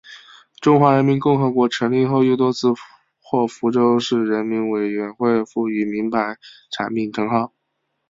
[0.59, 2.69] 中华人民共和国成立后又多次
[3.21, 6.37] 获福州市人民委员会授予名牌
[6.71, 7.53] 产品称号。